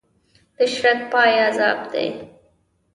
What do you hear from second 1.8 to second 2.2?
دی.